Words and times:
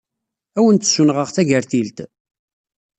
Ad 0.57 0.59
awen-d-ssunɣeɣ 0.63 1.27
tagertilt? 1.35 1.97